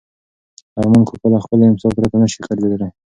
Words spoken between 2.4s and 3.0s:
ګرځېدلی.